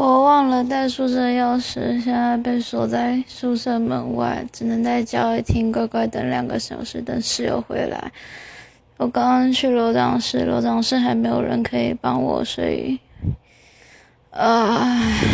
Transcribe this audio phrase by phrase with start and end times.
[0.00, 8.10] 我忘了带宿舍钥匙，现在被锁在宿舍门外，只能在教育厅乖乖等两个小时，等室友回来。
[8.96, 12.98] 我刚刚去楼长室，楼长室还没有人可以帮我，所以，
[14.30, 15.29] 唉。